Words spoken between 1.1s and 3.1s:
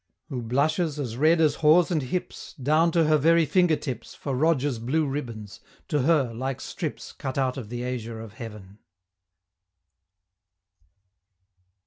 red as haws and hips, Down to